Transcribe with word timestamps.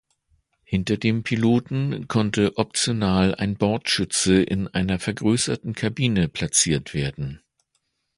Hinter 0.63 0.97
dem 0.97 1.21
Piloten 1.21 2.07
konnte 2.07 2.57
optional 2.57 3.35
ein 3.35 3.55
Bordschütze 3.55 4.41
in 4.41 4.67
einer 4.67 4.97
vergrößerten 4.97 5.73
Kabine 5.75 6.27
platziert 6.27 6.95
werden. 6.95 7.43